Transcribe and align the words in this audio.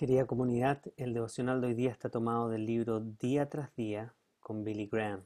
Querida 0.00 0.26
comunidad, 0.26 0.80
el 0.96 1.12
devocional 1.12 1.60
de 1.60 1.66
hoy 1.66 1.74
día 1.74 1.90
está 1.90 2.08
tomado 2.08 2.48
del 2.48 2.64
libro 2.64 3.00
Día 3.00 3.50
tras 3.50 3.76
Día 3.76 4.14
con 4.40 4.64
Billy 4.64 4.86
Graham. 4.86 5.22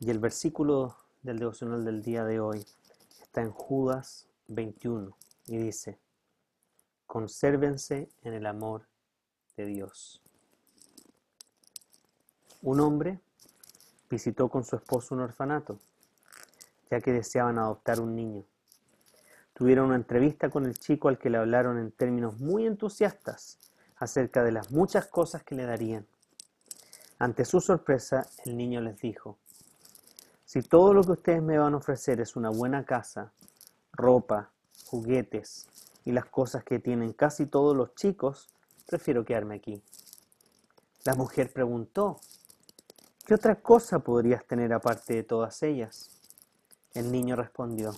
Y 0.00 0.08
el 0.08 0.18
versículo 0.18 0.96
del 1.20 1.40
devocional 1.40 1.84
del 1.84 2.02
día 2.02 2.24
de 2.24 2.40
hoy 2.40 2.64
está 3.20 3.42
en 3.42 3.50
Judas 3.50 4.30
21 4.48 5.14
y 5.48 5.58
dice, 5.58 5.98
consérvense 7.06 8.08
en 8.22 8.32
el 8.32 8.46
amor 8.46 8.86
de 9.58 9.66
Dios. 9.66 10.22
Un 12.62 12.80
hombre 12.80 13.20
visitó 14.08 14.48
con 14.48 14.64
su 14.64 14.76
esposo 14.76 15.14
un 15.14 15.20
orfanato, 15.20 15.78
ya 16.90 16.98
que 16.98 17.12
deseaban 17.12 17.58
adoptar 17.58 18.00
un 18.00 18.16
niño. 18.16 18.46
Tuvieron 19.54 19.86
una 19.86 19.96
entrevista 19.96 20.50
con 20.50 20.66
el 20.66 20.78
chico 20.78 21.08
al 21.08 21.18
que 21.18 21.30
le 21.30 21.38
hablaron 21.38 21.78
en 21.78 21.92
términos 21.92 22.40
muy 22.40 22.66
entusiastas 22.66 23.58
acerca 23.96 24.42
de 24.42 24.52
las 24.52 24.72
muchas 24.72 25.06
cosas 25.06 25.44
que 25.44 25.54
le 25.54 25.64
darían. 25.64 26.06
Ante 27.20 27.44
su 27.44 27.60
sorpresa, 27.60 28.26
el 28.44 28.56
niño 28.56 28.80
les 28.80 28.98
dijo, 28.98 29.38
si 30.44 30.60
todo 30.60 30.92
lo 30.92 31.04
que 31.04 31.12
ustedes 31.12 31.42
me 31.42 31.56
van 31.56 31.74
a 31.74 31.78
ofrecer 31.78 32.20
es 32.20 32.34
una 32.36 32.50
buena 32.50 32.84
casa, 32.84 33.32
ropa, 33.92 34.50
juguetes 34.86 35.68
y 36.04 36.12
las 36.12 36.26
cosas 36.26 36.64
que 36.64 36.80
tienen 36.80 37.12
casi 37.12 37.46
todos 37.46 37.76
los 37.76 37.94
chicos, 37.94 38.48
prefiero 38.86 39.24
quedarme 39.24 39.54
aquí. 39.54 39.80
La 41.04 41.14
mujer 41.14 41.52
preguntó, 41.52 42.20
¿qué 43.24 43.34
otra 43.34 43.56
cosa 43.56 44.00
podrías 44.00 44.44
tener 44.44 44.72
aparte 44.72 45.14
de 45.14 45.22
todas 45.22 45.62
ellas? 45.62 46.10
El 46.92 47.12
niño 47.12 47.36
respondió, 47.36 47.94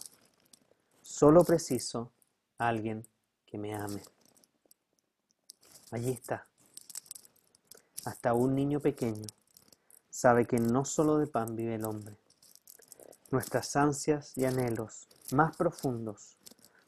Solo 1.09 1.45
preciso 1.45 2.10
alguien 2.59 3.07
que 3.46 3.57
me 3.57 3.74
ame. 3.74 4.02
Allí 5.93 6.10
está. 6.10 6.46
Hasta 8.04 8.35
un 8.35 8.57
niño 8.57 8.80
pequeño 8.80 9.24
sabe 10.10 10.46
que 10.46 10.59
no 10.59 10.85
solo 10.85 11.16
de 11.16 11.29
pan 11.29 11.54
vive 11.54 11.76
el 11.76 11.85
hombre. 11.85 12.18
Nuestras 13.30 13.76
ansias 13.76 14.37
y 14.37 14.45
anhelos 14.46 15.07
más 15.30 15.57
profundos 15.57 16.37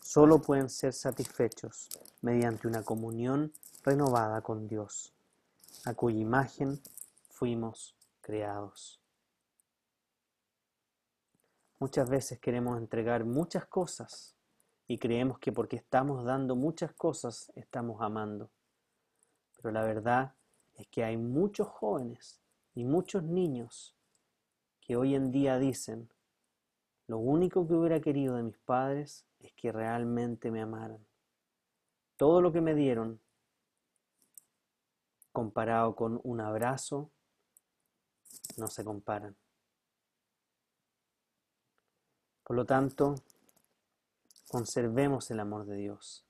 solo 0.02 0.42
pueden 0.42 0.68
ser 0.68 0.92
satisfechos 0.92 1.88
mediante 2.20 2.66
una 2.66 2.82
comunión 2.82 3.52
renovada 3.84 4.42
con 4.42 4.66
Dios, 4.66 5.14
a 5.84 5.94
cuya 5.94 6.18
imagen 6.18 6.82
fuimos 7.30 7.94
creados. 8.20 8.97
Muchas 11.80 12.10
veces 12.10 12.40
queremos 12.40 12.76
entregar 12.76 13.24
muchas 13.24 13.66
cosas 13.66 14.36
y 14.88 14.98
creemos 14.98 15.38
que 15.38 15.52
porque 15.52 15.76
estamos 15.76 16.24
dando 16.24 16.56
muchas 16.56 16.92
cosas 16.92 17.52
estamos 17.54 18.02
amando. 18.02 18.50
Pero 19.56 19.70
la 19.70 19.82
verdad 19.82 20.34
es 20.74 20.88
que 20.88 21.04
hay 21.04 21.16
muchos 21.16 21.68
jóvenes 21.68 22.40
y 22.74 22.84
muchos 22.84 23.22
niños 23.22 23.94
que 24.80 24.96
hoy 24.96 25.14
en 25.14 25.30
día 25.30 25.58
dicen, 25.58 26.10
lo 27.06 27.18
único 27.18 27.66
que 27.66 27.74
hubiera 27.74 28.00
querido 28.00 28.36
de 28.36 28.42
mis 28.42 28.58
padres 28.58 29.24
es 29.38 29.52
que 29.52 29.70
realmente 29.70 30.50
me 30.50 30.62
amaran. 30.62 31.06
Todo 32.16 32.40
lo 32.40 32.52
que 32.52 32.60
me 32.60 32.74
dieron, 32.74 33.20
comparado 35.30 35.94
con 35.94 36.20
un 36.24 36.40
abrazo, 36.40 37.10
no 38.56 38.66
se 38.66 38.84
comparan. 38.84 39.36
Por 42.48 42.56
lo 42.56 42.64
tanto, 42.64 43.14
conservemos 44.48 45.30
el 45.30 45.38
amor 45.38 45.66
de 45.66 45.76
Dios 45.76 46.24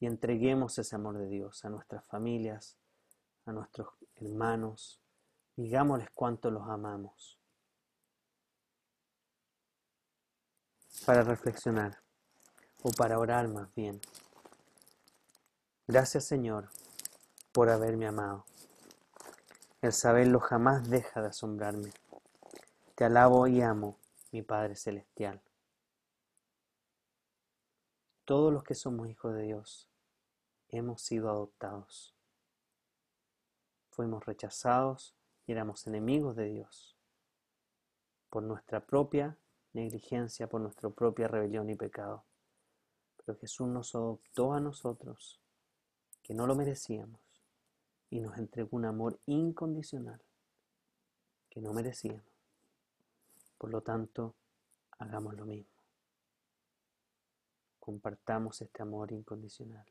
y 0.00 0.06
entreguemos 0.06 0.78
ese 0.78 0.96
amor 0.96 1.18
de 1.18 1.28
Dios 1.28 1.66
a 1.66 1.68
nuestras 1.68 2.02
familias, 2.06 2.78
a 3.44 3.52
nuestros 3.52 3.88
hermanos, 4.16 5.02
digámosles 5.56 6.08
cuánto 6.14 6.50
los 6.50 6.66
amamos. 6.66 7.38
Para 11.04 11.24
reflexionar, 11.24 11.98
o 12.82 12.90
para 12.92 13.18
orar 13.18 13.46
más 13.48 13.68
bien. 13.74 14.00
Gracias 15.86 16.24
Señor 16.24 16.70
por 17.52 17.68
haberme 17.68 18.06
amado. 18.06 18.46
El 19.82 19.92
saberlo 19.92 20.40
jamás 20.40 20.88
deja 20.88 21.20
de 21.20 21.28
asombrarme. 21.28 21.92
Te 22.94 23.04
alabo 23.04 23.46
y 23.46 23.60
amo, 23.60 23.98
mi 24.32 24.40
Padre 24.40 24.74
Celestial. 24.74 25.42
Todos 28.30 28.52
los 28.52 28.62
que 28.62 28.76
somos 28.76 29.08
hijos 29.08 29.34
de 29.34 29.42
Dios 29.42 29.88
hemos 30.68 31.02
sido 31.02 31.30
adoptados. 31.30 32.14
Fuimos 33.90 34.24
rechazados 34.24 35.16
y 35.48 35.50
éramos 35.50 35.84
enemigos 35.88 36.36
de 36.36 36.44
Dios 36.44 36.96
por 38.28 38.44
nuestra 38.44 38.86
propia 38.86 39.36
negligencia, 39.72 40.48
por 40.48 40.60
nuestra 40.60 40.90
propia 40.90 41.26
rebelión 41.26 41.70
y 41.70 41.74
pecado. 41.74 42.22
Pero 43.16 43.36
Jesús 43.36 43.66
nos 43.66 43.96
adoptó 43.96 44.52
a 44.52 44.60
nosotros, 44.60 45.40
que 46.22 46.32
no 46.32 46.46
lo 46.46 46.54
merecíamos, 46.54 47.20
y 48.10 48.20
nos 48.20 48.38
entregó 48.38 48.76
un 48.76 48.84
amor 48.84 49.18
incondicional 49.26 50.22
que 51.48 51.60
no 51.60 51.72
merecíamos. 51.72 52.22
Por 53.58 53.70
lo 53.70 53.80
tanto, 53.80 54.36
hagamos 55.00 55.34
lo 55.34 55.46
mismo 55.46 55.79
compartamos 57.90 58.62
este 58.62 58.82
amor 58.82 59.10
incondicional. 59.10 59.84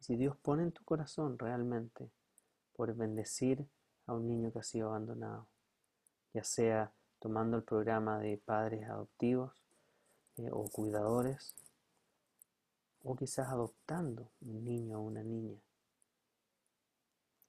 Y 0.00 0.04
si 0.04 0.16
Dios 0.16 0.36
pone 0.36 0.64
en 0.64 0.72
tu 0.72 0.82
corazón 0.82 1.38
realmente 1.38 2.10
por 2.74 2.92
bendecir 2.92 3.64
a 4.06 4.14
un 4.14 4.26
niño 4.26 4.52
que 4.52 4.58
ha 4.58 4.64
sido 4.64 4.88
abandonado, 4.88 5.46
ya 6.32 6.42
sea 6.42 6.92
tomando 7.20 7.56
el 7.56 7.62
programa 7.62 8.18
de 8.18 8.36
padres 8.36 8.88
adoptivos 8.88 9.52
eh, 10.38 10.48
o 10.50 10.64
cuidadores, 10.64 11.54
o 13.04 13.14
quizás 13.14 13.48
adoptando 13.48 14.28
un 14.40 14.64
niño 14.64 14.98
o 14.98 15.02
una 15.02 15.22
niña, 15.22 15.60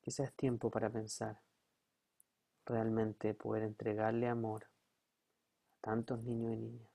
quizás 0.02 0.28
es 0.28 0.34
tiempo 0.36 0.70
para 0.70 0.92
pensar 0.92 1.40
realmente 2.68 3.34
poder 3.34 3.64
entregarle 3.64 4.28
amor 4.28 4.66
a 5.72 5.82
tantos 5.82 6.22
niños 6.22 6.54
y 6.54 6.58
niñas 6.58 6.95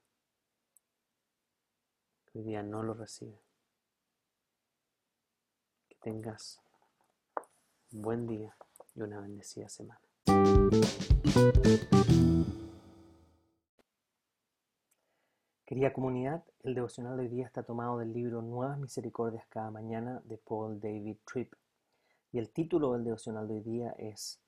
día 2.42 2.62
no 2.62 2.82
lo 2.82 2.94
recibe. 2.94 3.40
Que 5.88 5.96
tengas 5.96 6.60
un 7.92 8.02
buen 8.02 8.26
día 8.26 8.56
y 8.94 9.02
una 9.02 9.20
bendecida 9.20 9.68
semana. 9.68 10.00
Querida 15.64 15.92
comunidad, 15.92 16.44
el 16.64 16.74
devocional 16.74 17.16
de 17.16 17.22
hoy 17.22 17.28
día 17.28 17.46
está 17.46 17.62
tomado 17.62 17.98
del 17.98 18.12
libro 18.12 18.42
Nuevas 18.42 18.78
Misericordias 18.78 19.46
cada 19.48 19.70
mañana 19.70 20.20
de 20.24 20.36
Paul 20.36 20.80
David 20.80 21.18
Tripp. 21.24 21.54
Y 22.32 22.38
el 22.38 22.50
título 22.50 22.92
del 22.92 23.04
devocional 23.04 23.46
de 23.46 23.54
hoy 23.54 23.60
día 23.60 23.90
es 23.98 24.40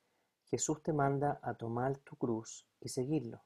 Jesús 0.51 0.83
te 0.83 0.93
manda 0.93 1.39
a 1.43 1.55
tomar 1.55 1.97
tu 1.99 2.17
cruz 2.17 2.67
y 2.81 2.89
seguirlo. 2.89 3.41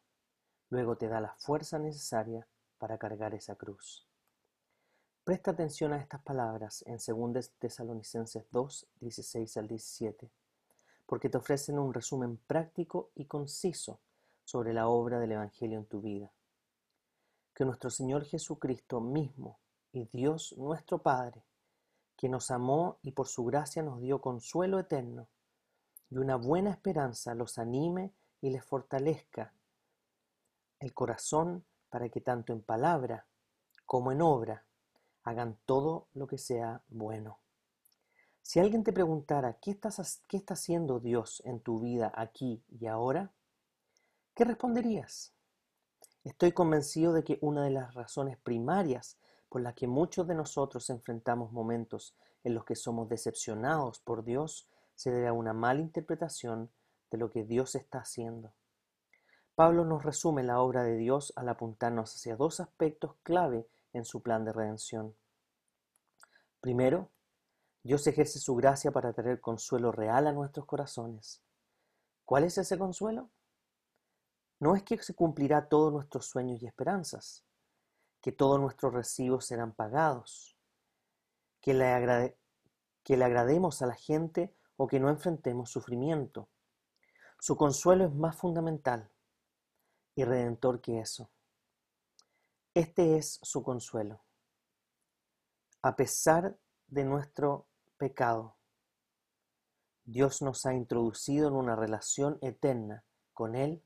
Luego 0.70 0.96
te 0.96 1.06
da 1.06 1.20
la 1.20 1.34
fuerza 1.36 1.78
necesaria 1.78 2.48
para 2.78 2.98
cargar 2.98 3.34
esa 3.34 3.56
cruz. 3.56 4.05
Presta 5.26 5.50
atención 5.50 5.92
a 5.92 5.97
estas 5.97 6.22
palabras 6.22 6.84
en 6.87 6.98
2 7.04 7.50
Tesalonicenses 7.59 8.47
2, 8.53 8.87
16 9.00 9.56
al 9.56 9.66
17, 9.66 10.31
porque 11.04 11.28
te 11.28 11.37
ofrecen 11.37 11.81
un 11.81 11.92
resumen 11.92 12.37
práctico 12.37 13.10
y 13.16 13.25
conciso 13.25 13.98
sobre 14.44 14.72
la 14.72 14.86
obra 14.86 15.19
del 15.19 15.32
Evangelio 15.32 15.81
en 15.81 15.86
tu 15.86 16.00
vida. 16.00 16.31
Que 17.53 17.65
nuestro 17.65 17.91
Señor 17.91 18.24
Jesucristo 18.24 19.00
mismo 19.00 19.59
y 19.91 20.04
Dios 20.04 20.54
nuestro 20.59 21.03
Padre, 21.03 21.42
que 22.16 22.28
nos 22.28 22.53
amó 22.53 23.00
y 23.03 23.10
por 23.10 23.27
su 23.27 23.45
gracia 23.45 23.83
nos 23.83 24.00
dio 24.00 24.21
consuelo 24.21 24.78
eterno 24.78 25.27
y 26.09 26.18
una 26.18 26.36
buena 26.36 26.71
esperanza, 26.71 27.34
los 27.34 27.59
anime 27.59 28.15
y 28.41 28.50
les 28.50 28.65
fortalezca 28.65 29.53
el 30.78 30.95
corazón 30.95 31.65
para 31.91 32.10
que 32.10 32.21
tanto 32.21 32.53
en 32.53 32.62
palabra 32.62 33.27
como 33.86 34.12
en 34.12 34.22
obra 34.22 34.66
hagan 35.26 35.58
todo 35.66 36.08
lo 36.14 36.28
que 36.28 36.38
sea 36.38 36.82
bueno. 36.88 37.40
Si 38.42 38.60
alguien 38.60 38.84
te 38.84 38.92
preguntara, 38.92 39.58
¿qué, 39.60 39.72
estás, 39.72 40.22
¿qué 40.28 40.36
está 40.36 40.54
haciendo 40.54 41.00
Dios 41.00 41.42
en 41.44 41.58
tu 41.60 41.80
vida 41.80 42.12
aquí 42.14 42.62
y 42.70 42.86
ahora? 42.86 43.32
¿Qué 44.34 44.44
responderías? 44.44 45.34
Estoy 46.22 46.52
convencido 46.52 47.12
de 47.12 47.24
que 47.24 47.38
una 47.40 47.64
de 47.64 47.70
las 47.70 47.92
razones 47.94 48.38
primarias 48.38 49.18
por 49.48 49.62
las 49.62 49.74
que 49.74 49.88
muchos 49.88 50.28
de 50.28 50.36
nosotros 50.36 50.88
enfrentamos 50.90 51.50
momentos 51.50 52.14
en 52.44 52.54
los 52.54 52.64
que 52.64 52.76
somos 52.76 53.08
decepcionados 53.08 53.98
por 53.98 54.22
Dios 54.22 54.68
se 54.94 55.10
debe 55.10 55.26
a 55.26 55.32
una 55.32 55.52
mala 55.52 55.80
interpretación 55.80 56.70
de 57.10 57.18
lo 57.18 57.32
que 57.32 57.42
Dios 57.42 57.74
está 57.74 57.98
haciendo. 57.98 58.54
Pablo 59.56 59.84
nos 59.84 60.04
resume 60.04 60.44
la 60.44 60.60
obra 60.60 60.84
de 60.84 60.96
Dios 60.96 61.32
al 61.34 61.48
apuntarnos 61.48 62.14
hacia 62.14 62.36
dos 62.36 62.60
aspectos 62.60 63.16
clave 63.24 63.66
en 63.97 64.04
su 64.04 64.22
plan 64.22 64.45
de 64.45 64.53
redención. 64.53 65.16
Primero, 66.60 67.10
Dios 67.83 68.07
ejerce 68.07 68.39
su 68.39 68.54
gracia 68.54 68.91
para 68.91 69.13
traer 69.13 69.41
consuelo 69.41 69.93
real 69.93 70.27
a 70.27 70.33
nuestros 70.33 70.66
corazones. 70.66 71.43
¿Cuál 72.25 72.45
es 72.45 72.59
ese 72.59 72.77
consuelo? 72.78 73.31
No 74.59 74.75
es 74.75 74.83
que 74.83 75.01
se 75.03 75.15
cumplirá 75.15 75.69
todos 75.69 75.93
nuestros 75.93 76.27
sueños 76.27 76.63
y 76.63 76.66
esperanzas, 76.66 77.45
que 78.21 78.33
todos 78.33 78.59
nuestros 78.60 78.93
recibos 78.93 79.47
serán 79.47 79.72
pagados, 79.72 80.59
que 81.60 81.75
le, 81.75 82.37
que 83.03 83.16
le 83.16 83.25
agrademos 83.25 83.83
a 83.83 83.87
la 83.87 83.95
gente 83.95 84.54
o 84.77 84.87
que 84.87 84.98
no 84.98 85.09
enfrentemos 85.09 85.71
sufrimiento. 85.71 86.48
Su 87.39 87.57
consuelo 87.57 88.04
es 88.07 88.15
más 88.15 88.37
fundamental 88.37 89.10
y 90.16 90.25
redentor 90.25 90.81
que 90.81 90.98
eso. 91.01 91.31
Este 92.76 93.16
es 93.16 93.38
su 93.40 93.62
consuelo. 93.62 94.22
A 95.80 95.96
pesar 95.96 96.58
de 96.88 97.04
nuestro 97.04 97.68
pecado, 97.96 98.58
Dios 100.04 100.42
nos 100.42 100.66
ha 100.66 100.74
introducido 100.74 101.48
en 101.48 101.54
una 101.54 101.74
relación 101.74 102.36
eterna 102.42 103.02
con 103.32 103.54
Él 103.54 103.82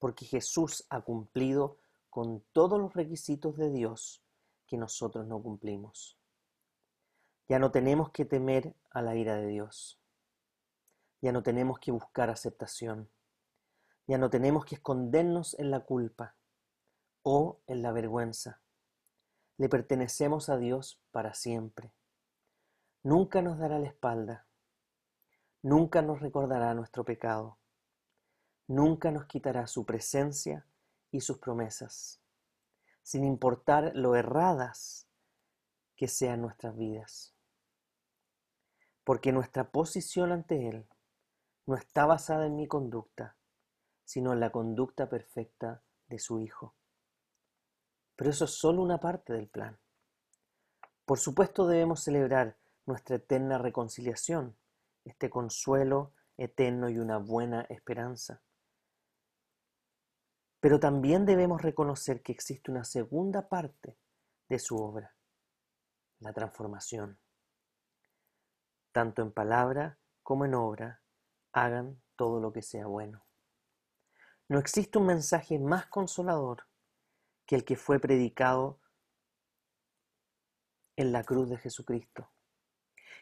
porque 0.00 0.24
Jesús 0.24 0.84
ha 0.90 1.02
cumplido 1.02 1.78
con 2.10 2.44
todos 2.52 2.80
los 2.80 2.94
requisitos 2.94 3.56
de 3.56 3.70
Dios 3.70 4.24
que 4.66 4.76
nosotros 4.76 5.24
no 5.28 5.40
cumplimos. 5.40 6.18
Ya 7.48 7.60
no 7.60 7.70
tenemos 7.70 8.10
que 8.10 8.24
temer 8.24 8.74
a 8.90 9.02
la 9.02 9.14
ira 9.14 9.36
de 9.36 9.46
Dios. 9.46 10.00
Ya 11.22 11.30
no 11.30 11.44
tenemos 11.44 11.78
que 11.78 11.92
buscar 11.92 12.28
aceptación. 12.30 13.08
Ya 14.08 14.18
no 14.18 14.30
tenemos 14.30 14.64
que 14.64 14.74
escondernos 14.74 15.56
en 15.60 15.70
la 15.70 15.84
culpa 15.84 16.35
o 17.28 17.60
en 17.66 17.82
la 17.82 17.90
vergüenza. 17.90 18.60
Le 19.56 19.68
pertenecemos 19.68 20.48
a 20.48 20.58
Dios 20.58 21.02
para 21.10 21.34
siempre. 21.34 21.92
Nunca 23.02 23.42
nos 23.42 23.58
dará 23.58 23.80
la 23.80 23.88
espalda. 23.88 24.46
Nunca 25.60 26.02
nos 26.02 26.20
recordará 26.20 26.72
nuestro 26.74 27.04
pecado. 27.04 27.58
Nunca 28.68 29.10
nos 29.10 29.26
quitará 29.26 29.66
su 29.66 29.84
presencia 29.84 30.68
y 31.10 31.20
sus 31.20 31.38
promesas, 31.38 32.22
sin 33.02 33.24
importar 33.24 33.90
lo 33.96 34.14
erradas 34.14 35.08
que 35.96 36.06
sean 36.06 36.40
nuestras 36.42 36.76
vidas. 36.76 37.34
Porque 39.02 39.32
nuestra 39.32 39.72
posición 39.72 40.30
ante 40.30 40.68
Él 40.68 40.88
no 41.66 41.74
está 41.74 42.06
basada 42.06 42.46
en 42.46 42.54
mi 42.54 42.68
conducta, 42.68 43.36
sino 44.04 44.32
en 44.32 44.38
la 44.38 44.52
conducta 44.52 45.08
perfecta 45.08 45.82
de 46.06 46.20
su 46.20 46.38
Hijo. 46.38 46.76
Pero 48.16 48.30
eso 48.30 48.46
es 48.46 48.52
solo 48.52 48.82
una 48.82 48.98
parte 48.98 49.32
del 49.34 49.48
plan. 49.48 49.78
Por 51.04 51.18
supuesto 51.18 51.68
debemos 51.68 52.02
celebrar 52.02 52.56
nuestra 52.86 53.16
eterna 53.16 53.58
reconciliación, 53.58 54.56
este 55.04 55.30
consuelo 55.30 56.12
eterno 56.36 56.88
y 56.88 56.98
una 56.98 57.18
buena 57.18 57.62
esperanza. 57.68 58.42
Pero 60.60 60.80
también 60.80 61.26
debemos 61.26 61.62
reconocer 61.62 62.22
que 62.22 62.32
existe 62.32 62.70
una 62.70 62.84
segunda 62.84 63.48
parte 63.48 63.96
de 64.48 64.58
su 64.58 64.76
obra, 64.76 65.14
la 66.20 66.32
transformación. 66.32 67.18
Tanto 68.92 69.22
en 69.22 69.32
palabra 69.32 69.98
como 70.22 70.44
en 70.44 70.54
obra, 70.54 71.02
hagan 71.52 72.00
todo 72.16 72.40
lo 72.40 72.52
que 72.52 72.62
sea 72.62 72.86
bueno. 72.86 73.24
No 74.48 74.58
existe 74.58 74.98
un 74.98 75.06
mensaje 75.06 75.58
más 75.58 75.86
consolador 75.86 76.66
que 77.46 77.56
el 77.56 77.64
que 77.64 77.76
fue 77.76 77.98
predicado 77.98 78.80
en 80.96 81.12
la 81.12 81.24
cruz 81.24 81.48
de 81.48 81.58
Jesucristo. 81.58 82.30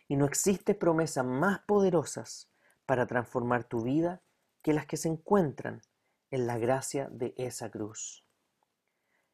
Y 0.08 0.16
no 0.16 0.24
existe 0.24 0.74
promesas 0.74 1.24
más 1.24 1.60
poderosas 1.60 2.50
para 2.86 3.06
transformar 3.06 3.64
tu 3.64 3.82
vida 3.82 4.22
que 4.62 4.72
las 4.72 4.86
que 4.86 4.96
se 4.96 5.08
encuentran 5.08 5.82
en 6.30 6.46
la 6.46 6.58
gracia 6.58 7.08
de 7.10 7.34
esa 7.36 7.70
cruz. 7.70 8.24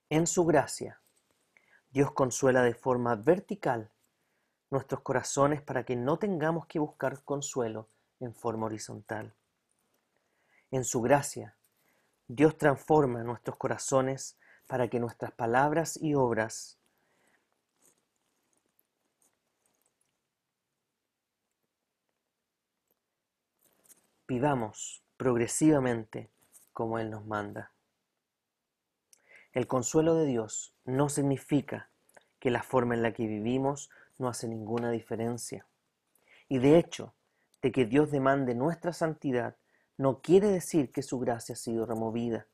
En 0.09 0.27
su 0.27 0.45
gracia, 0.45 1.01
Dios 1.91 2.13
consuela 2.13 2.63
de 2.63 2.75
forma 2.75 3.15
vertical 3.17 3.93
nuestros 4.71 5.01
corazones 5.01 5.63
para 5.63 5.85
que 5.85 5.97
no 5.97 6.19
tengamos 6.19 6.67
que 6.67 6.79
buscar 6.79 7.23
consuelo 7.25 7.89
en 8.21 8.35
forma 8.35 8.67
horizontal. 8.67 9.35
En 10.71 10.85
su 10.85 11.01
gracia, 11.01 11.57
Dios 12.29 12.57
transforma 12.57 13.25
nuestros 13.25 13.57
corazones 13.57 14.39
para 14.71 14.87
que 14.87 15.01
nuestras 15.01 15.33
palabras 15.33 16.01
y 16.01 16.15
obras 16.15 16.79
vivamos 24.29 25.03
progresivamente 25.17 26.31
como 26.73 27.01
Él 27.01 27.11
nos 27.11 27.27
manda. 27.27 27.73
El 29.51 29.67
consuelo 29.67 30.15
de 30.15 30.27
Dios 30.27 30.73
no 30.85 31.09
significa 31.09 31.91
que 32.39 32.53
la 32.53 32.63
forma 32.63 32.95
en 32.95 33.03
la 33.03 33.13
que 33.13 33.27
vivimos 33.27 33.91
no 34.19 34.29
hace 34.29 34.47
ninguna 34.47 34.93
diferencia. 34.93 35.67
Y 36.49 36.61
de 36.61 36.79
hecho, 36.79 37.13
de 37.61 37.73
que 37.73 37.87
Dios 37.87 38.13
demande 38.13 38.55
nuestra 38.55 38.93
santidad 38.93 39.57
no 39.97 40.21
quiere 40.21 40.47
decir 40.47 40.93
que 40.93 41.03
su 41.03 41.19
gracia 41.19 41.55
ha 41.55 41.57
sido 41.57 41.87
removida. 41.87 42.47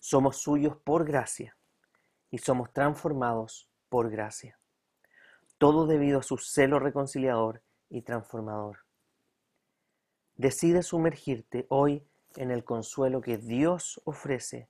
Somos 0.00 0.38
suyos 0.38 0.78
por 0.82 1.04
gracia 1.04 1.56
y 2.30 2.38
somos 2.38 2.72
transformados 2.72 3.68
por 3.90 4.10
gracia. 4.10 4.58
Todo 5.58 5.86
debido 5.86 6.20
a 6.20 6.22
su 6.22 6.38
celo 6.38 6.78
reconciliador 6.78 7.62
y 7.90 8.00
transformador. 8.00 8.78
Decide 10.36 10.82
sumergirte 10.82 11.66
hoy 11.68 12.02
en 12.36 12.50
el 12.50 12.64
consuelo 12.64 13.20
que 13.20 13.36
Dios 13.36 14.00
ofrece 14.04 14.68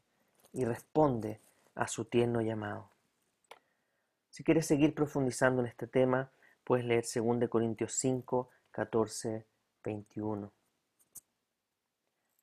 y 0.52 0.64
responde 0.64 1.40
a 1.76 1.86
su 1.86 2.06
tierno 2.06 2.40
llamado. 2.40 2.90
Si 4.30 4.42
quieres 4.42 4.66
seguir 4.66 4.96
profundizando 4.96 5.62
en 5.62 5.68
este 5.68 5.86
tema, 5.86 6.32
puedes 6.64 6.84
leer 6.84 7.04
2 7.04 7.48
Corintios 7.48 7.92
5, 7.94 8.50
14, 8.72 9.46
21. 9.84 10.52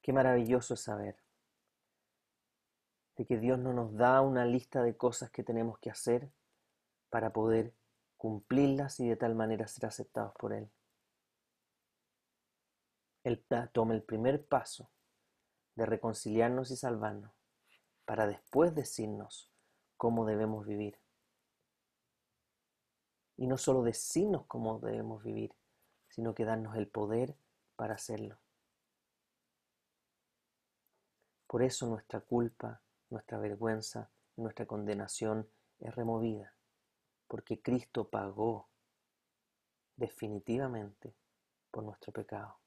Qué 0.01 0.13
maravilloso 0.13 0.75
es 0.75 0.79
saber 0.79 1.26
de 3.17 3.25
que 3.25 3.37
Dios 3.37 3.57
no 3.57 3.73
nos 3.73 3.95
da 3.95 4.21
una 4.21 4.45
lista 4.45 4.83
de 4.83 4.95
cosas 4.95 5.31
que 5.31 5.43
tenemos 5.43 5.79
que 5.79 5.89
hacer 5.89 6.31
para 7.09 7.33
poder 7.33 7.73
cumplirlas 8.15 8.99
y 8.99 9.07
de 9.07 9.15
tal 9.15 9.35
manera 9.35 9.67
ser 9.67 9.87
aceptados 9.87 10.33
por 10.35 10.53
Él. 10.53 10.69
Él 13.23 13.43
toma 13.73 13.93
el 13.93 14.03
primer 14.03 14.45
paso 14.45 14.89
de 15.75 15.85
reconciliarnos 15.85 16.71
y 16.71 16.77
salvarnos, 16.77 17.31
para 18.05 18.25
después 18.25 18.73
decirnos 18.73 19.51
cómo 19.97 20.25
debemos 20.25 20.65
vivir. 20.65 20.99
Y 23.35 23.47
no 23.47 23.57
solo 23.57 23.83
decirnos 23.83 24.45
cómo 24.47 24.79
debemos 24.79 25.23
vivir, 25.23 25.53
sino 26.07 26.33
que 26.33 26.45
darnos 26.45 26.75
el 26.77 26.87
poder 26.87 27.35
para 27.75 27.95
hacerlo. 27.95 28.39
Por 31.47 31.61
eso 31.63 31.87
nuestra 31.87 32.21
culpa, 32.21 32.81
nuestra 33.09 33.37
vergüenza, 33.37 34.09
nuestra 34.35 34.65
condenación 34.65 35.49
es 35.79 35.95
removida, 35.95 36.53
porque 37.27 37.61
Cristo 37.61 38.09
pagó 38.09 38.69
definitivamente 39.95 41.15
por 41.71 41.83
nuestro 41.83 42.11
pecado. 42.11 42.59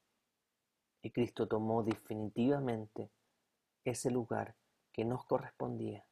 Y 1.01 1.11
Cristo 1.11 1.47
tomó 1.47 1.83
definitivamente 1.83 3.11
ese 3.83 4.11
lugar 4.11 4.55
que 4.91 5.05
nos 5.05 5.25
correspondía. 5.25 6.05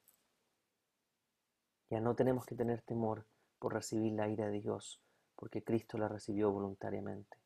Ya 1.89 1.99
no 1.99 2.15
tenemos 2.15 2.45
que 2.45 2.55
tener 2.55 2.81
temor 2.81 3.25
por 3.59 3.73
recibir 3.73 4.13
la 4.13 4.27
ira 4.27 4.47
de 4.47 4.61
Dios, 4.61 5.01
porque 5.35 5.63
Cristo 5.63 5.97
la 5.97 6.07
recibió 6.07 6.51
voluntariamente. 6.51 7.37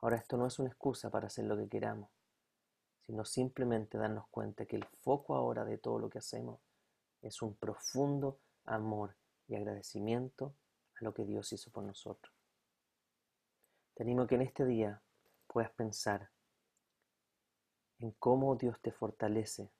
Ahora 0.00 0.16
esto 0.16 0.36
no 0.36 0.46
es 0.46 0.58
una 0.58 0.68
excusa 0.68 1.10
para 1.10 1.26
hacer 1.26 1.44
lo 1.46 1.56
que 1.56 1.68
queramos, 1.68 2.10
sino 3.06 3.24
simplemente 3.24 3.98
darnos 3.98 4.26
cuenta 4.28 4.66
que 4.66 4.76
el 4.76 4.84
foco 5.02 5.36
ahora 5.36 5.64
de 5.64 5.78
todo 5.78 5.98
lo 5.98 6.10
que 6.10 6.18
hacemos 6.18 6.60
es 7.22 7.40
un 7.40 7.54
profundo 7.54 8.40
amor 8.64 9.16
y 9.48 9.54
agradecimiento 9.54 10.54
a 11.00 11.04
lo 11.04 11.14
que 11.14 11.24
Dios 11.24 11.52
hizo 11.52 11.70
por 11.70 11.84
nosotros. 11.84 12.34
Tenemos 13.94 14.26
que 14.26 14.34
en 14.34 14.42
este 14.42 14.64
día 14.64 15.00
puedas 15.46 15.70
pensar 15.70 16.30
en 17.98 18.10
cómo 18.12 18.56
Dios 18.56 18.80
te 18.80 18.92
fortalece 18.92 19.70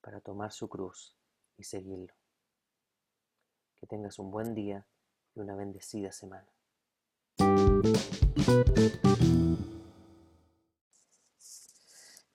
para 0.00 0.20
tomar 0.20 0.52
su 0.52 0.68
cruz 0.68 1.16
y 1.56 1.64
seguirlo. 1.64 2.14
Que 3.80 3.86
tengas 3.86 4.18
un 4.18 4.30
buen 4.30 4.54
día 4.54 4.86
y 5.34 5.40
una 5.40 5.56
bendecida 5.56 6.12
semana. 6.12 6.46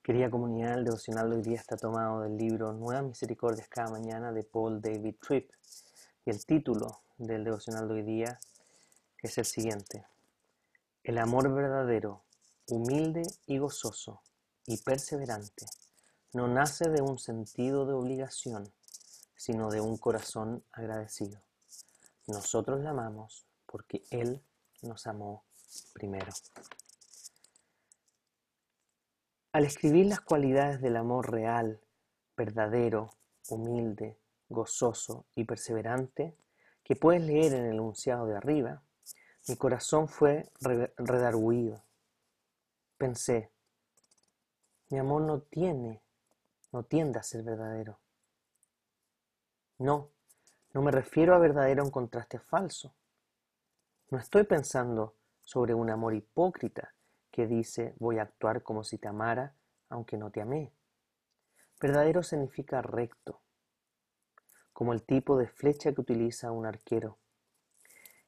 Querida 0.08 0.30
comunidad, 0.30 0.78
el 0.78 0.86
devocional 0.86 1.28
de 1.28 1.36
hoy 1.36 1.42
día 1.42 1.58
está 1.58 1.76
tomado 1.76 2.22
del 2.22 2.38
libro 2.38 2.72
Nuevas 2.72 3.04
Misericordias 3.04 3.68
cada 3.68 3.90
mañana 3.90 4.32
de 4.32 4.42
Paul 4.42 4.80
David 4.80 5.16
Tripp. 5.20 5.50
Y 6.24 6.30
el 6.30 6.46
título 6.46 7.02
del 7.18 7.44
devocional 7.44 7.86
de 7.88 7.94
hoy 7.94 8.02
día 8.04 8.40
es 9.22 9.36
el 9.36 9.44
siguiente. 9.44 10.06
El 11.04 11.18
amor 11.18 11.52
verdadero, 11.52 12.22
humilde 12.68 13.20
y 13.44 13.58
gozoso 13.58 14.22
y 14.64 14.78
perseverante, 14.78 15.66
no 16.32 16.48
nace 16.48 16.88
de 16.88 17.02
un 17.02 17.18
sentido 17.18 17.84
de 17.84 17.92
obligación, 17.92 18.72
sino 19.36 19.68
de 19.68 19.82
un 19.82 19.98
corazón 19.98 20.64
agradecido. 20.72 21.38
Nosotros 22.28 22.80
la 22.80 22.92
amamos 22.92 23.44
porque 23.66 24.02
Él 24.08 24.42
nos 24.80 25.06
amó 25.06 25.44
primero. 25.92 26.32
Al 29.50 29.64
escribir 29.64 30.06
las 30.06 30.20
cualidades 30.20 30.82
del 30.82 30.96
amor 30.96 31.30
real, 31.30 31.80
verdadero, 32.36 33.14
humilde, 33.48 34.18
gozoso 34.50 35.24
y 35.34 35.44
perseverante, 35.44 36.36
que 36.84 36.96
puedes 36.96 37.22
leer 37.22 37.54
en 37.54 37.64
el 37.64 37.72
enunciado 37.72 38.26
de 38.26 38.36
arriba, 38.36 38.82
mi 39.48 39.56
corazón 39.56 40.06
fue 40.06 40.50
redarguido. 40.60 41.82
Pensé, 42.98 43.50
mi 44.90 44.98
amor 44.98 45.22
no 45.22 45.40
tiene, 45.40 46.02
no 46.70 46.82
tiende 46.82 47.18
a 47.18 47.22
ser 47.22 47.42
verdadero. 47.42 47.98
No, 49.78 50.10
no 50.74 50.82
me 50.82 50.90
refiero 50.90 51.34
a 51.34 51.38
verdadero 51.38 51.82
en 51.84 51.90
contraste 51.90 52.38
falso. 52.38 52.94
No 54.10 54.18
estoy 54.18 54.44
pensando 54.44 55.14
sobre 55.42 55.72
un 55.72 55.88
amor 55.88 56.14
hipócrita 56.14 56.92
que 57.38 57.46
dice 57.46 57.94
voy 58.00 58.18
a 58.18 58.22
actuar 58.22 58.64
como 58.64 58.82
si 58.82 58.98
te 58.98 59.06
amara 59.06 59.54
aunque 59.90 60.16
no 60.16 60.32
te 60.32 60.40
amé. 60.40 60.72
Verdadero 61.80 62.24
significa 62.24 62.82
recto, 62.82 63.40
como 64.72 64.92
el 64.92 65.04
tipo 65.04 65.38
de 65.38 65.46
flecha 65.46 65.92
que 65.92 66.00
utiliza 66.00 66.50
un 66.50 66.66
arquero. 66.66 67.16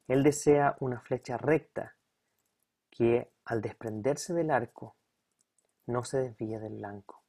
Él 0.07 0.23
desea 0.23 0.77
una 0.79 1.01
flecha 1.01 1.37
recta 1.39 1.97
que 2.89 3.33
al 3.47 3.61
desprenderse 3.61 4.33
del 4.33 4.53
arco 4.53 4.95
no 5.87 6.05
se 6.05 6.19
desvía 6.19 6.61
del 6.61 6.77
blanco. 6.77 7.25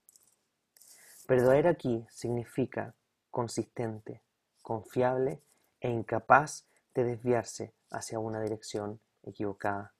Verdadero 1.27 1.71
aquí 1.71 2.05
significa 2.11 2.93
consistente, 3.31 4.21
confiable 4.61 5.41
e 5.79 5.89
incapaz 5.89 6.67
de 6.93 7.05
desviarse 7.05 7.73
hacia 7.89 8.19
una 8.19 8.39
dirección 8.39 9.01
equivocada. 9.23 9.95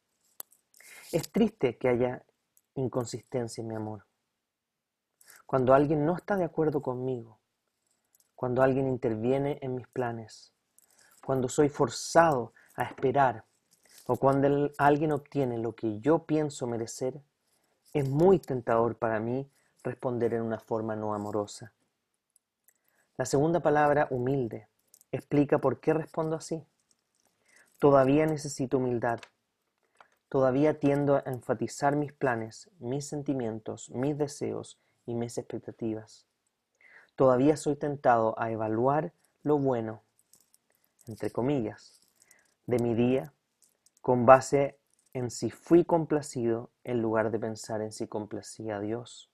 Es 1.12 1.30
triste 1.30 1.78
que 1.78 1.90
haya 1.90 2.24
inconsistencia 2.76 3.62
en 3.62 3.68
mi 3.68 3.76
amor. 3.76 4.06
Cuando 5.46 5.74
alguien 5.74 6.06
no 6.06 6.16
está 6.16 6.38
de 6.38 6.46
acuerdo 6.46 6.82
conmigo, 6.82 7.40
cuando 8.34 8.64
alguien 8.64 8.88
interviene 8.88 9.60
en 9.62 9.76
mis 9.76 9.88
planes, 9.90 10.54
cuando 11.22 11.50
soy 11.50 11.68
forzado 11.68 12.54
a 12.76 12.84
esperar 12.84 13.44
o 14.08 14.16
cuando 14.16 14.72
alguien 14.78 15.12
obtiene 15.12 15.58
lo 15.58 15.76
que 15.76 16.00
yo 16.00 16.26
pienso 16.26 16.66
merecer, 16.66 17.22
es 17.94 18.10
muy 18.10 18.40
tentador 18.40 18.98
para 18.98 19.20
mí 19.20 19.52
responder 19.84 20.34
en 20.34 20.44
una 20.44 20.60
forma 20.60 20.96
no 20.96 21.14
amorosa. 21.14 21.74
La 23.18 23.26
segunda 23.26 23.60
palabra, 23.60 24.08
humilde, 24.10 24.70
explica 25.12 25.58
por 25.58 25.82
qué 25.82 25.94
respondo 25.94 26.38
así. 26.38 26.66
Todavía 27.80 28.26
necesito 28.26 28.78
humildad. 28.78 29.20
Todavía 30.32 30.80
tiendo 30.80 31.18
a 31.18 31.24
enfatizar 31.26 31.98
mis 31.98 32.14
planes, 32.14 32.70
mis 32.80 33.06
sentimientos, 33.06 33.90
mis 33.90 34.18
deseos 34.18 34.80
y 35.06 35.14
mis 35.14 35.38
expectativas. 35.38 36.26
Todavía 37.18 37.58
soy 37.58 37.76
tentado 37.76 38.40
a 38.40 38.50
evaluar 38.50 39.12
lo 39.44 39.58
bueno, 39.58 40.04
entre 41.06 41.32
comillas, 41.32 42.00
de 42.66 42.80
mi 42.80 42.94
día 42.94 43.34
con 44.00 44.26
base 44.26 44.80
en 45.12 45.32
si 45.32 45.52
fui 45.52 45.84
complacido 45.84 46.70
en 46.86 47.02
lugar 47.02 47.30
de 47.30 47.38
pensar 47.38 47.82
en 47.82 47.92
si 47.92 48.08
complacía 48.08 48.78
a 48.78 48.80
Dios. 48.80 49.30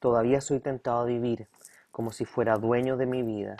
Todavía 0.00 0.42
soy 0.42 0.60
tentado 0.60 0.98
a 1.00 1.06
vivir 1.06 1.48
como 1.90 2.12
si 2.12 2.26
fuera 2.26 2.58
dueño 2.58 2.98
de 2.98 3.06
mi 3.06 3.22
vida 3.22 3.56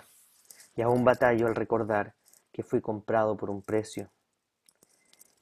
y 0.76 0.82
aún 0.82 1.04
batallo 1.04 1.46
al 1.46 1.54
recordar 1.54 2.12
que 2.52 2.62
fui 2.62 2.82
comprado 2.82 3.34
por 3.34 3.48
un 3.48 3.62
precio. 3.62 4.10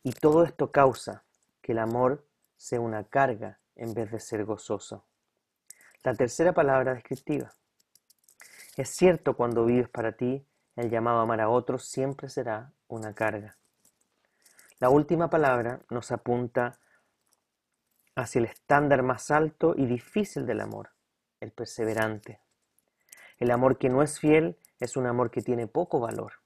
Y 0.02 0.12
todo 0.12 0.44
esto 0.44 0.72
causa 0.72 1.24
que 1.60 1.72
el 1.72 1.78
amor 1.78 2.26
sea 2.56 2.80
una 2.80 3.04
carga 3.04 3.60
en 3.76 3.94
vez 3.94 4.10
de 4.10 4.20
ser 4.20 4.44
gozoso. 4.44 5.04
La 6.02 6.14
tercera 6.14 6.52
palabra 6.52 6.94
descriptiva. 6.94 7.52
Es 8.76 8.88
cierto 8.90 9.36
cuando 9.36 9.64
vives 9.64 9.88
para 9.88 10.12
ti, 10.12 10.44
el 10.76 10.90
llamado 10.90 11.20
a 11.20 11.22
amar 11.22 11.40
a 11.40 11.48
otros 11.48 11.84
siempre 11.84 12.28
será 12.28 12.72
una 12.88 13.14
carga. 13.14 13.56
La 14.80 14.90
última 14.90 15.30
palabra 15.30 15.80
nos 15.90 16.10
apunta 16.10 16.80
hacia 18.16 18.40
el 18.40 18.46
estándar 18.46 19.02
más 19.02 19.30
alto 19.30 19.74
y 19.76 19.86
difícil 19.86 20.46
del 20.46 20.60
amor, 20.60 20.90
el 21.40 21.52
perseverante. 21.52 22.40
El 23.38 23.50
amor 23.50 23.78
que 23.78 23.88
no 23.88 24.02
es 24.02 24.18
fiel 24.18 24.58
es 24.80 24.96
un 24.96 25.06
amor 25.06 25.30
que 25.30 25.42
tiene 25.42 25.68
poco 25.68 26.00
valor. 26.00 26.41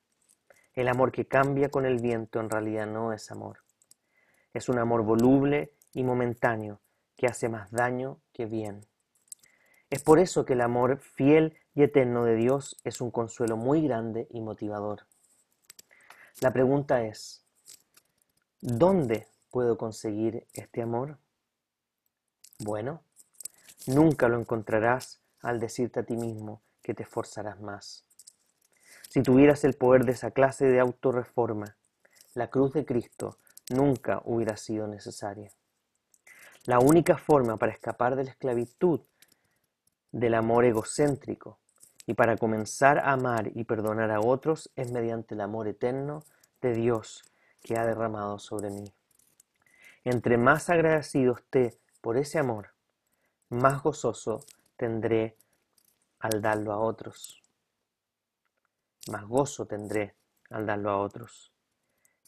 El 0.76 0.88
amor 0.88 1.10
que 1.10 1.26
cambia 1.26 1.70
con 1.70 1.86
el 1.86 2.02
viento 2.02 2.38
en 2.38 2.50
realidad 2.50 2.86
no 2.86 3.14
es 3.14 3.30
amor. 3.30 3.60
Es 4.52 4.68
un 4.68 4.78
amor 4.78 5.04
voluble 5.04 5.72
y 5.94 6.04
momentáneo 6.04 6.80
que 7.16 7.26
hace 7.26 7.48
más 7.48 7.70
daño 7.70 8.20
que 8.34 8.44
bien. 8.44 8.86
Es 9.88 10.02
por 10.02 10.18
eso 10.18 10.44
que 10.44 10.52
el 10.52 10.60
amor 10.60 10.98
fiel 10.98 11.58
y 11.74 11.82
eterno 11.82 12.24
de 12.24 12.34
Dios 12.34 12.76
es 12.84 13.00
un 13.00 13.10
consuelo 13.10 13.56
muy 13.56 13.80
grande 13.80 14.28
y 14.30 14.42
motivador. 14.42 15.06
La 16.42 16.52
pregunta 16.52 17.02
es, 17.04 17.42
¿dónde 18.60 19.28
puedo 19.50 19.78
conseguir 19.78 20.46
este 20.52 20.82
amor? 20.82 21.16
Bueno, 22.58 23.02
nunca 23.86 24.28
lo 24.28 24.38
encontrarás 24.38 25.22
al 25.40 25.58
decirte 25.58 26.00
a 26.00 26.04
ti 26.04 26.16
mismo 26.16 26.60
que 26.82 26.92
te 26.92 27.04
esforzarás 27.04 27.60
más. 27.62 28.05
Si 29.08 29.22
tuvieras 29.22 29.64
el 29.64 29.74
poder 29.74 30.04
de 30.04 30.12
esa 30.12 30.30
clase 30.30 30.66
de 30.66 30.80
autorreforma, 30.80 31.76
la 32.34 32.50
cruz 32.50 32.72
de 32.72 32.84
Cristo 32.84 33.38
nunca 33.70 34.20
hubiera 34.24 34.56
sido 34.56 34.86
necesaria. 34.86 35.50
La 36.64 36.80
única 36.80 37.16
forma 37.16 37.56
para 37.56 37.72
escapar 37.72 38.16
de 38.16 38.24
la 38.24 38.30
esclavitud 38.30 39.00
del 40.12 40.34
amor 40.34 40.64
egocéntrico 40.64 41.58
y 42.06 42.14
para 42.14 42.36
comenzar 42.36 42.98
a 42.98 43.12
amar 43.12 43.50
y 43.54 43.64
perdonar 43.64 44.10
a 44.10 44.20
otros 44.20 44.70
es 44.76 44.90
mediante 44.90 45.34
el 45.34 45.40
amor 45.40 45.68
eterno 45.68 46.24
de 46.60 46.72
Dios 46.72 47.22
que 47.62 47.76
ha 47.78 47.86
derramado 47.86 48.38
sobre 48.38 48.70
mí. 48.70 48.92
Entre 50.04 50.36
más 50.36 50.68
agradecido 50.68 51.34
esté 51.34 51.78
por 52.00 52.16
ese 52.16 52.38
amor, 52.38 52.70
más 53.48 53.82
gozoso 53.82 54.44
tendré 54.76 55.36
al 56.18 56.42
darlo 56.42 56.72
a 56.72 56.78
otros 56.78 57.42
más 59.10 59.24
gozo 59.24 59.66
tendré 59.66 60.14
al 60.50 60.66
darlo 60.66 60.90
a 60.90 60.98
otros. 60.98 61.52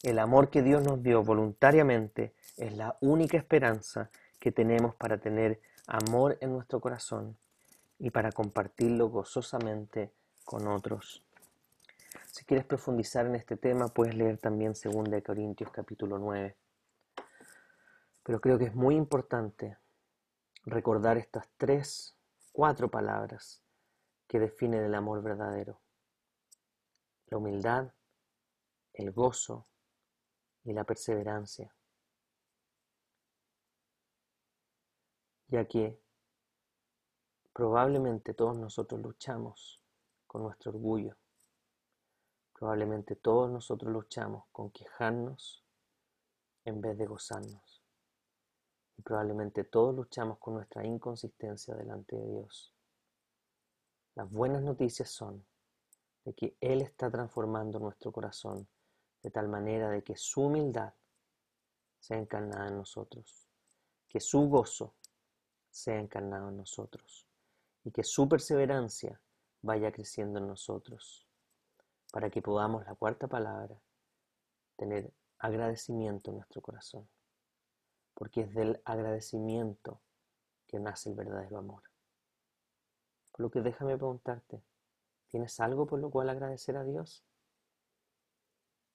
El 0.01 0.19
amor 0.19 0.49
que 0.49 0.61
Dios 0.61 0.81
nos 0.83 1.03
dio 1.03 1.23
voluntariamente 1.23 2.33
es 2.57 2.75
la 2.75 2.97
única 3.01 3.37
esperanza 3.37 4.09
que 4.39 4.51
tenemos 4.51 4.95
para 4.95 5.17
tener 5.17 5.59
amor 5.87 6.37
en 6.39 6.53
nuestro 6.53 6.79
corazón 6.79 7.37
y 7.97 8.11
para 8.11 8.31
compartirlo 8.31 9.09
gozosamente 9.09 10.13
con 10.45 10.67
otros. 10.67 11.23
Si 12.27 12.45
quieres 12.45 12.65
profundizar 12.65 13.25
en 13.25 13.35
este 13.35 13.57
tema, 13.57 13.89
puedes 13.89 14.15
leer 14.15 14.37
también 14.37 14.73
2 14.73 15.21
Corintios 15.25 15.69
capítulo 15.71 16.17
9. 16.17 16.55
Pero 18.23 18.39
creo 18.39 18.57
que 18.57 18.65
es 18.65 18.75
muy 18.75 18.95
importante 18.95 19.77
recordar 20.65 21.17
estas 21.17 21.49
tres, 21.57 22.15
cuatro 22.53 22.89
palabras 22.89 23.61
que 24.27 24.39
definen 24.39 24.83
el 24.83 24.95
amor 24.95 25.21
verdadero 25.21 25.79
la 27.29 27.37
humildad, 27.37 27.93
el 28.93 29.11
gozo 29.11 29.67
y 30.63 30.73
la 30.73 30.83
perseverancia. 30.83 31.73
Ya 35.47 35.65
que 35.65 35.99
probablemente 37.53 38.33
todos 38.33 38.57
nosotros 38.57 39.01
luchamos 39.01 39.81
con 40.27 40.43
nuestro 40.43 40.71
orgullo. 40.71 41.17
Probablemente 42.53 43.15
todos 43.15 43.49
nosotros 43.49 43.91
luchamos 43.91 44.45
con 44.51 44.69
quejarnos 44.71 45.63
en 46.65 46.81
vez 46.81 46.97
de 46.97 47.05
gozarnos. 47.05 47.83
Y 48.97 49.01
probablemente 49.01 49.63
todos 49.63 49.95
luchamos 49.95 50.39
con 50.39 50.55
nuestra 50.55 50.85
inconsistencia 50.85 51.73
delante 51.73 52.15
de 52.15 52.27
Dios. 52.27 52.73
Las 54.15 54.29
buenas 54.29 54.61
noticias 54.61 55.09
son 55.09 55.45
de 56.29 56.35
que 56.35 56.55
Él 56.61 56.83
está 56.83 57.09
transformando 57.09 57.79
nuestro 57.79 58.11
corazón 58.11 58.67
de 59.23 59.31
tal 59.31 59.47
manera 59.47 59.89
de 59.89 60.03
que 60.03 60.15
su 60.15 60.43
humildad 60.43 60.93
sea 61.97 62.19
encarnada 62.19 62.67
en 62.67 62.77
nosotros, 62.77 63.47
que 64.07 64.19
su 64.19 64.47
gozo 64.47 64.93
sea 65.71 65.97
encarnado 65.99 66.49
en 66.49 66.57
nosotros 66.57 67.25
y 67.83 67.89
que 67.89 68.03
su 68.03 68.29
perseverancia 68.29 69.19
vaya 69.63 69.91
creciendo 69.91 70.37
en 70.37 70.45
nosotros, 70.45 71.27
para 72.11 72.29
que 72.29 72.43
podamos, 72.43 72.85
la 72.85 72.93
cuarta 72.93 73.27
palabra, 73.27 73.81
tener 74.75 75.11
agradecimiento 75.39 76.29
en 76.29 76.37
nuestro 76.37 76.61
corazón, 76.61 77.09
porque 78.13 78.41
es 78.41 78.53
del 78.53 78.79
agradecimiento 78.85 79.99
que 80.67 80.79
nace 80.79 81.09
el 81.09 81.15
verdadero 81.15 81.57
amor. 81.57 81.81
Por 83.31 83.41
lo 83.41 83.49
que 83.49 83.61
déjame 83.61 83.97
preguntarte, 83.97 84.61
¿Tienes 85.29 85.59
algo 85.59 85.85
por 85.85 85.99
lo 85.99 86.09
cual 86.09 86.29
agradecer 86.29 86.75
a 86.77 86.83
Dios? 86.83 87.23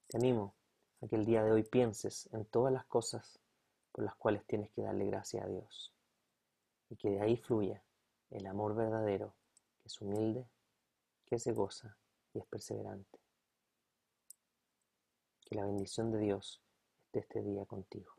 Te 0.07 0.17
animo 0.17 0.55
a 1.01 1.07
que 1.07 1.15
el 1.15 1.25
día 1.25 1.43
de 1.43 1.51
hoy 1.51 1.63
pienses 1.63 2.29
en 2.33 2.45
todas 2.45 2.73
las 2.73 2.85
cosas 2.85 3.39
por 3.91 4.03
las 4.03 4.15
cuales 4.15 4.45
tienes 4.45 4.71
que 4.71 4.81
darle 4.81 5.05
gracias 5.05 5.45
a 5.45 5.47
Dios 5.47 5.93
y 6.89 6.97
que 6.97 7.09
de 7.09 7.21
ahí 7.21 7.37
fluya 7.37 7.83
el 8.29 8.45
amor 8.45 8.75
verdadero 8.75 9.35
que 9.79 9.87
es 9.87 10.01
humilde, 10.01 10.49
que 11.25 11.39
se 11.39 11.53
goza 11.53 11.97
y 12.33 12.39
es 12.39 12.45
perseverante. 12.47 13.19
Que 15.45 15.55
la 15.55 15.65
bendición 15.65 16.11
de 16.11 16.19
Dios 16.19 16.61
esté 17.05 17.19
este 17.19 17.41
día 17.41 17.65
contigo. 17.65 18.11